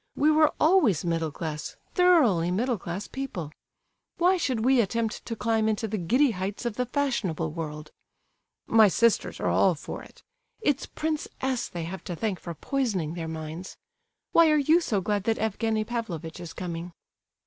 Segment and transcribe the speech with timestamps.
[0.15, 3.51] We were always middle class, thoroughly middle class, people.
[4.17, 7.91] Why should we attempt to climb into the giddy heights of the fashionable world?
[8.65, 10.23] My sisters are all for it.
[10.59, 11.69] It's Prince S.
[11.69, 13.77] they have to thank for poisoning their minds.
[14.31, 16.93] Why are you so glad that Evgenie Pavlovitch is coming?"